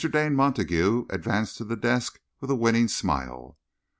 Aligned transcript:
Dane 0.03 0.33
Montague 0.35 1.05
advanced 1.11 1.57
to 1.57 1.63
the 1.63 1.75
desk 1.75 2.19
with 2.39 2.49
a 2.49 2.55
winning 2.55 2.87
smile. 2.87 3.59